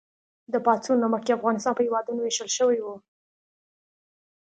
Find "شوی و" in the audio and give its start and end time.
2.57-2.87